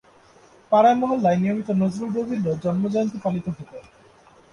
[0.71, 3.71] পাড়ায়-মহল্লায় নিয়মিত নজরুল-রবীন্দ্র জন্ম-জয়ন্তী পালিত হত।